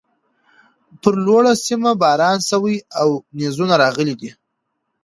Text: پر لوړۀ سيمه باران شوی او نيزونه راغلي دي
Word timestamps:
پر 1.01 1.13
لوړۀ 1.25 1.53
سيمه 1.65 1.91
باران 2.01 2.37
شوی 2.49 2.75
او 3.01 3.09
نيزونه 3.37 3.75
راغلي 3.83 4.15
دي 4.21 4.29